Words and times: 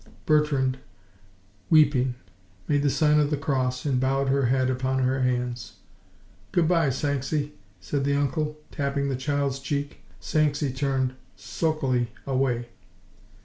Bertrande, 0.25 0.79
weeping, 1.69 2.15
made 2.67 2.81
the 2.81 2.89
sign 2.89 3.19
of 3.19 3.29
the 3.29 3.37
cross, 3.37 3.85
and 3.85 3.99
bowed 3.99 4.29
her 4.29 4.47
head 4.47 4.67
upon 4.67 4.97
her 5.03 5.21
hands. 5.21 5.73
"Good 6.51 6.67
bye, 6.67 6.87
Sanxi," 6.89 7.51
said 7.79 8.03
the 8.03 8.15
uncle, 8.19 8.57
tapping 8.71 9.09
the 9.09 9.15
child's,' 9.15 9.59
cheek. 9.59 10.01
Sanxi 10.19 10.75
turned 10.75 11.13
sulkily 11.35 12.09
away. 12.25 12.69